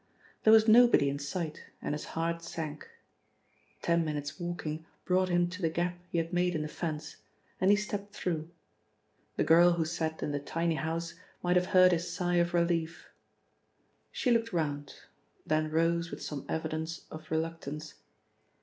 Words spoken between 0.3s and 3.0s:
There was nobody in sight, and his heart sank.